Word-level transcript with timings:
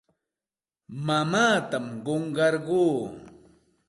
Mamaatam 1.05 1.85
qunqarquu. 2.05 2.83